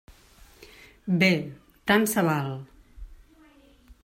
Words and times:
Bé, 1.23 1.29
tant 1.91 2.09
se 2.15 2.25
val. 2.31 2.53